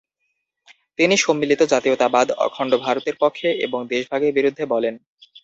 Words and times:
তিনি 0.99 1.15
সম্মিলিত 1.17 1.61
জাতীয়তাবাদ, 1.63 2.27
অখণ্ড 2.47 2.71
ভারতের 2.77 3.15
পক্ষে 3.19 3.49
এবং 3.65 3.79
দেশভাগের 3.87 4.31
বিরুদ্ধে 4.33 4.63
বলেন। 4.65 4.95